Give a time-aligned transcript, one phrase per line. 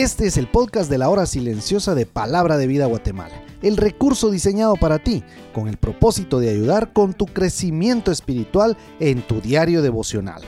[0.00, 4.30] Este es el podcast de la hora silenciosa de Palabra de Vida Guatemala, el recurso
[4.30, 5.22] diseñado para ti
[5.52, 10.40] con el propósito de ayudar con tu crecimiento espiritual en tu diario devocional.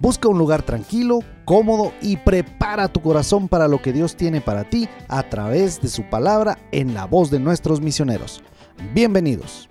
[0.00, 4.70] Busca un lugar tranquilo, cómodo y prepara tu corazón para lo que Dios tiene para
[4.70, 8.42] ti a través de su palabra en la voz de nuestros misioneros.
[8.94, 9.68] Bienvenidos.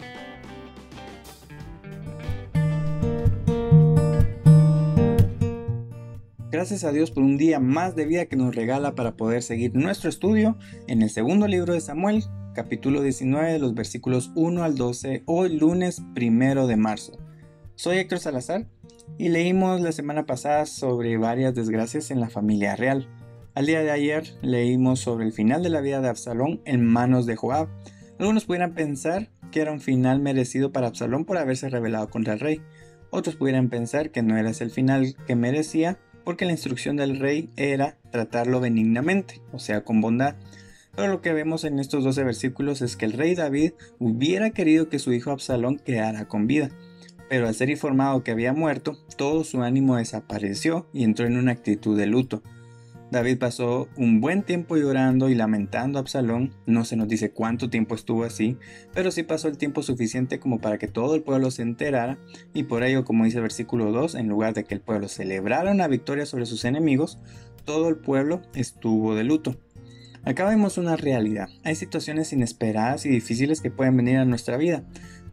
[6.57, 9.75] Gracias a Dios por un día más de vida que nos regala para poder seguir
[9.75, 10.57] nuestro estudio
[10.87, 12.23] en el segundo libro de Samuel,
[12.55, 17.15] capítulo 19, de los versículos 1 al 12, hoy lunes primero de marzo.
[17.75, 18.65] Soy Héctor Salazar
[19.19, 23.07] y leímos la semana pasada sobre varias desgracias en la familia real.
[23.53, 27.27] Al día de ayer leímos sobre el final de la vida de Absalón en manos
[27.27, 27.67] de Joab.
[28.17, 32.39] Algunos pudieran pensar que era un final merecido para Absalón por haberse rebelado contra el
[32.39, 32.63] rey.
[33.11, 37.49] Otros pudieran pensar que no era el final que merecía porque la instrucción del rey
[37.55, 40.35] era tratarlo benignamente, o sea, con bondad.
[40.93, 44.89] Pero lo que vemos en estos 12 versículos es que el rey David hubiera querido
[44.89, 46.69] que su hijo Absalón quedara con vida,
[47.29, 51.53] pero al ser informado que había muerto, todo su ánimo desapareció y entró en una
[51.53, 52.43] actitud de luto.
[53.09, 57.69] David pasó un buen tiempo llorando y lamentando a Absalón, no se nos dice cuánto
[57.69, 58.57] tiempo estuvo así,
[58.93, 62.17] pero sí pasó el tiempo suficiente como para que todo el pueblo se enterara,
[62.53, 65.71] y por ello, como dice el versículo 2, en lugar de que el pueblo celebrara
[65.71, 67.17] una victoria sobre sus enemigos,
[67.63, 69.55] todo el pueblo estuvo de luto.
[70.25, 74.83] Acá vemos una realidad, hay situaciones inesperadas y difíciles que pueden venir a nuestra vida,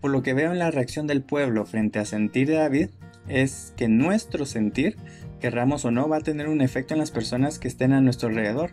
[0.00, 2.90] por lo que veo en la reacción del pueblo frente a sentir de David,
[3.26, 4.96] es que nuestro sentir
[5.44, 8.30] querramos o no, va a tener un efecto en las personas que estén a nuestro
[8.30, 8.70] alrededor.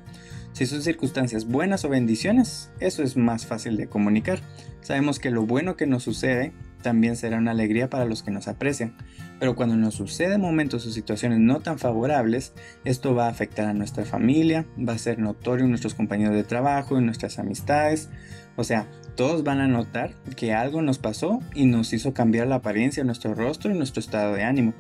[0.54, 4.40] Si son circunstancias buenas o bendiciones, eso es más fácil de comunicar.
[4.80, 8.48] Sabemos que lo bueno que nos sucede también será una alegría para los que nos
[8.48, 8.96] aprecian.
[9.38, 12.54] Pero cuando nos suceden momentos o situaciones no tan favorables,
[12.86, 16.46] esto va a afectar a nuestra familia, va a ser notorio en nuestros compañeros de
[16.46, 18.08] trabajo, en nuestras amistades.
[18.56, 18.88] O sea,
[19.18, 23.36] todos van a notar que algo nos pasó y nos hizo cambiar la apariencia nuestro
[23.36, 24.74] rostro y nuestro estado de ánimo.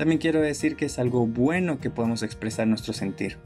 [0.00, 3.36] También quiero decir que es algo bueno que podemos expresar nuestro sentir.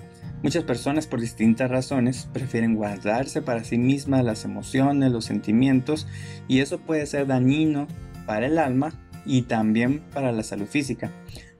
[0.45, 6.07] Muchas personas por distintas razones prefieren guardarse para sí mismas las emociones, los sentimientos
[6.47, 7.89] y eso puede ser dañino
[8.25, 8.93] para el alma
[9.27, 11.11] y también para la salud física.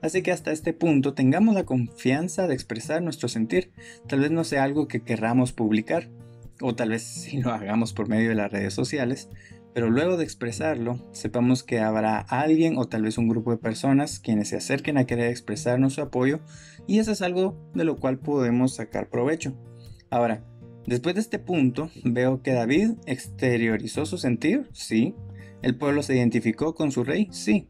[0.01, 3.73] Así que hasta este punto tengamos la confianza de expresar nuestro sentir.
[4.07, 6.07] Tal vez no sea algo que querramos publicar,
[6.61, 9.27] o tal vez si lo hagamos por medio de las redes sociales,
[9.75, 14.21] pero luego de expresarlo, sepamos que habrá alguien o tal vez un grupo de personas
[14.21, 16.39] quienes se acerquen a querer expresarnos su apoyo
[16.87, 19.53] y eso es algo de lo cual podemos sacar provecho.
[20.09, 20.45] Ahora,
[20.87, 25.13] después de este punto, veo que David exteriorizó su sentir, sí.
[25.61, 27.67] El pueblo se identificó con su rey, sí.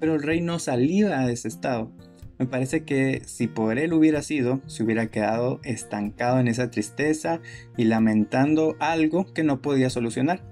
[0.00, 1.92] Pero el rey no salía de ese estado.
[2.36, 7.40] Me parece que si por él hubiera sido, se hubiera quedado estancado en esa tristeza
[7.76, 10.42] y lamentando algo que no podía solucionar.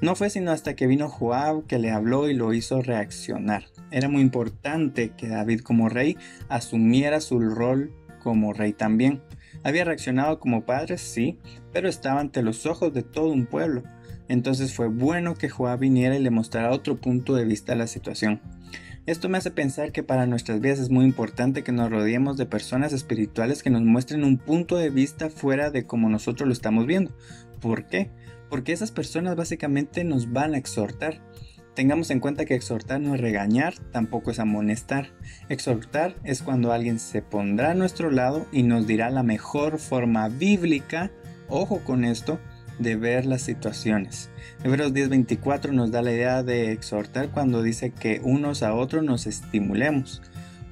[0.00, 3.64] No fue sino hasta que vino Joab que le habló y lo hizo reaccionar.
[3.90, 6.16] Era muy importante que David como rey
[6.48, 7.92] asumiera su rol
[8.22, 9.22] como rey también.
[9.64, 11.38] Había reaccionado como padre, sí,
[11.72, 13.82] pero estaba ante los ojos de todo un pueblo.
[14.28, 17.86] Entonces fue bueno que Joab viniera y le mostrara otro punto de vista a la
[17.86, 18.40] situación.
[19.06, 22.44] Esto me hace pensar que para nuestras vidas es muy importante que nos rodeemos de
[22.44, 26.86] personas espirituales que nos muestren un punto de vista fuera de como nosotros lo estamos
[26.86, 27.10] viendo.
[27.58, 28.10] ¿Por qué?
[28.48, 31.20] Porque esas personas básicamente nos van a exhortar.
[31.74, 35.12] Tengamos en cuenta que exhortar no es regañar, tampoco es amonestar.
[35.48, 40.28] Exhortar es cuando alguien se pondrá a nuestro lado y nos dirá la mejor forma
[40.28, 41.12] bíblica,
[41.48, 42.40] ojo con esto,
[42.78, 44.30] de ver las situaciones.
[44.64, 49.26] Hebreos 10:24 nos da la idea de exhortar cuando dice que unos a otros nos
[49.26, 50.22] estimulemos.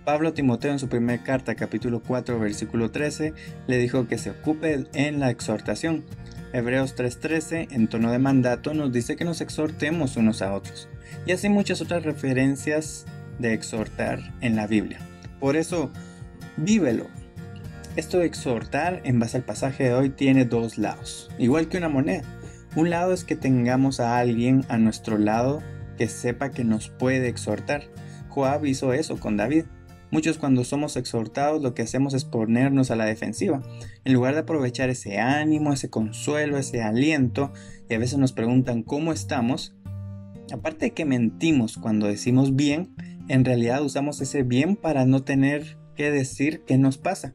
[0.05, 3.35] Pablo Timoteo en su primera carta, capítulo 4, versículo 13,
[3.67, 6.05] le dijo que se ocupe en la exhortación.
[6.53, 10.89] Hebreos 3:13, en tono de mandato, nos dice que nos exhortemos unos a otros.
[11.27, 13.05] Y así muchas otras referencias
[13.39, 14.99] de exhortar en la Biblia.
[15.41, 15.91] Por eso,
[16.57, 17.07] vívelo.
[17.97, 21.89] Esto de exhortar en base al pasaje de hoy tiene dos lados, igual que una
[21.89, 22.25] moneda.
[22.75, 25.63] Un lado es que tengamos a alguien a nuestro lado
[25.97, 27.85] que sepa que nos puede exhortar.
[28.29, 29.65] Joab hizo eso con David.
[30.17, 33.61] Muchos cuando somos exhortados lo que hacemos es ponernos a la defensiva,
[34.03, 37.53] en lugar de aprovechar ese ánimo, ese consuelo, ese aliento,
[37.91, 39.77] y a veces nos preguntan cómo estamos,
[40.51, 42.95] aparte de que mentimos cuando decimos bien,
[43.29, 47.35] en realidad usamos ese bien para no tener que decir qué nos pasa.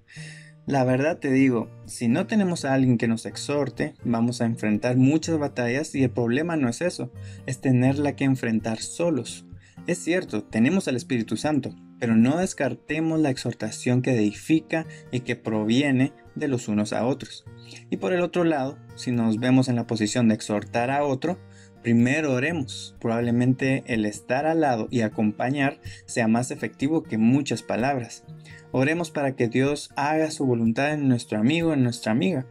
[0.66, 4.98] La verdad te digo, si no tenemos a alguien que nos exhorte, vamos a enfrentar
[4.98, 7.12] muchas batallas y el problema no es eso,
[7.46, 9.46] es tenerla que enfrentar solos.
[9.86, 15.36] Es cierto, tenemos al Espíritu Santo, pero no descartemos la exhortación que edifica y que
[15.36, 17.46] proviene de los unos a otros.
[17.92, 21.38] Y por el otro lado, si nos vemos en la posición de exhortar a otro,
[21.84, 22.96] primero oremos.
[23.00, 28.24] Probablemente el estar al lado y acompañar sea más efectivo que muchas palabras.
[28.72, 32.48] Oremos para que Dios haga su voluntad en nuestro amigo, en nuestra amiga.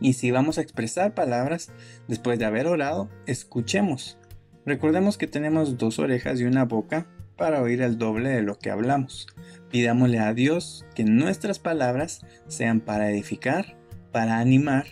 [0.00, 1.70] Y si vamos a expresar palabras,
[2.08, 4.16] después de haber orado, escuchemos.
[4.64, 7.06] Recordemos que tenemos dos orejas y una boca
[7.36, 9.26] para oír el doble de lo que hablamos.
[9.70, 13.76] Pidámosle a Dios que nuestras palabras sean para edificar,
[14.12, 14.86] para animar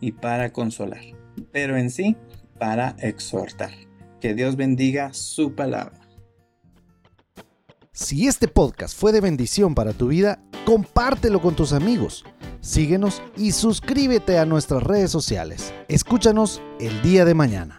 [0.00, 1.02] y para consolar,
[1.52, 2.16] pero en sí
[2.58, 3.72] para exhortar.
[4.20, 6.00] Que Dios bendiga su palabra.
[7.92, 12.24] Si este podcast fue de bendición para tu vida, compártelo con tus amigos.
[12.60, 15.74] Síguenos y suscríbete a nuestras redes sociales.
[15.88, 17.76] Escúchanos el día de mañana.